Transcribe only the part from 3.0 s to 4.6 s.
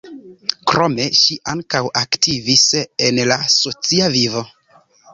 en la socia vivo.